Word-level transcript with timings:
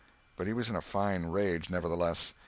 But 0.35 0.47
he 0.47 0.53
was 0.53 0.67
in 0.67 0.75
a 0.75 0.81
fine 0.81 1.27
rage, 1.27 1.69
nevertheless. 1.69 2.33